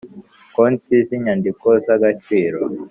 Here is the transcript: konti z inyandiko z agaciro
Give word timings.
konti 0.55 0.95
z 1.07 1.09
inyandiko 1.17 1.67
z 1.85 1.87
agaciro 1.95 2.59